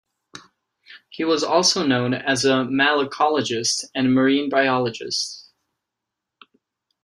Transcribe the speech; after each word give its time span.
He 1.09 1.23
was 1.23 1.43
also 1.43 1.85
known 1.85 2.15
as 2.15 2.43
a 2.43 2.65
malacologist 2.65 3.85
and 3.93 4.15
marine 4.15 4.49
biologist. 4.49 5.45